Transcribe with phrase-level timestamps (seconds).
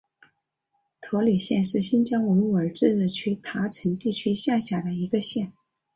[0.99, 5.53] 托里县是新疆维吾尔自治区塔城地区下辖的一个县。